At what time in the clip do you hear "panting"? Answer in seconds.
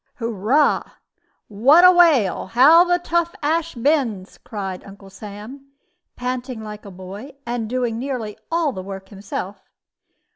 6.15-6.63